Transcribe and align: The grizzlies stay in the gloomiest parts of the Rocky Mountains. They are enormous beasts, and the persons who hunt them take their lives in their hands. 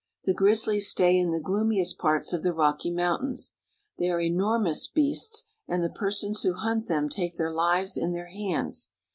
The 0.23 0.33
grizzlies 0.33 0.89
stay 0.89 1.15
in 1.15 1.29
the 1.29 1.39
gloomiest 1.39 1.99
parts 1.99 2.33
of 2.33 2.41
the 2.41 2.53
Rocky 2.55 2.89
Mountains. 2.89 3.51
They 3.99 4.09
are 4.09 4.19
enormous 4.19 4.87
beasts, 4.87 5.43
and 5.67 5.83
the 5.83 5.91
persons 5.91 6.41
who 6.41 6.53
hunt 6.55 6.87
them 6.87 7.07
take 7.07 7.37
their 7.37 7.53
lives 7.53 7.97
in 7.97 8.11
their 8.11 8.29
hands. 8.29 8.89